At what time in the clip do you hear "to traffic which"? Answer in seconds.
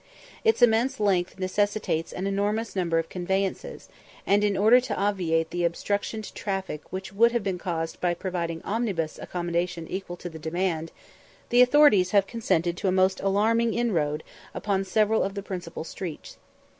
6.23-7.13